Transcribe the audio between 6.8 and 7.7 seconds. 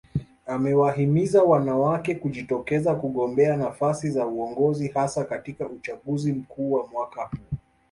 mwaka huu